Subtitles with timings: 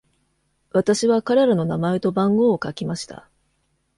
[0.71, 3.29] 私は彼らの名前と番号を書きました。